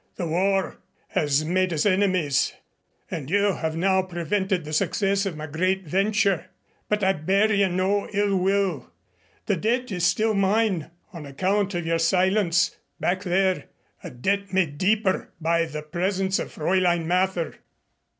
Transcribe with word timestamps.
The 0.15 0.25
war 0.25 0.77
has 1.09 1.45
made 1.45 1.71
us 1.71 1.85
enemies, 1.85 2.53
and 3.11 3.29
you 3.29 3.53
have 3.57 3.75
now 3.77 4.01
prevented 4.01 4.65
the 4.65 4.73
success 4.73 5.27
of 5.27 5.37
my 5.37 5.45
great 5.45 5.83
venture. 5.85 6.47
But 6.89 7.03
I 7.03 7.13
bear 7.13 7.53
you 7.53 7.69
no 7.69 8.07
illwill. 8.11 8.89
The 9.45 9.57
debt 9.57 9.91
is 9.91 10.03
still 10.03 10.33
mine 10.33 10.89
on 11.13 11.27
account 11.27 11.75
of 11.75 11.85
your 11.85 11.99
silence, 11.99 12.75
back 12.99 13.21
there 13.21 13.65
a 14.03 14.09
debt 14.09 14.51
made 14.51 14.79
deeper 14.79 15.33
by 15.39 15.65
the 15.65 15.83
presence 15.83 16.39
of 16.39 16.55
Fräulein 16.55 17.05
Mather." 17.05 17.57